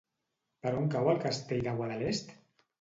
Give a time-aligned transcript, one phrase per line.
[0.63, 2.37] Per on cau el Castell de Guadalest?